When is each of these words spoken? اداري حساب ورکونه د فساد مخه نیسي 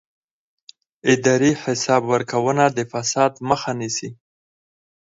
اداري 1.13 1.51
حساب 1.61 2.01
ورکونه 2.13 2.63
د 2.77 2.79
فساد 2.91 3.31
مخه 3.49 3.71
نیسي 3.79 4.09